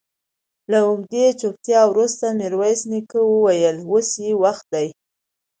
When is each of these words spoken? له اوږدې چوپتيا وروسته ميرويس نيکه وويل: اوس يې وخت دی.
له 0.71 0.79
اوږدې 0.87 1.25
چوپتيا 1.39 1.81
وروسته 1.91 2.25
ميرويس 2.39 2.81
نيکه 2.91 3.19
وويل: 3.25 3.77
اوس 3.89 4.09
يې 4.25 4.31
وخت 4.43 4.65
دی. 4.73 4.87